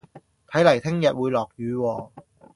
[0.47, 2.09] 睇嚟聽日會落雨喎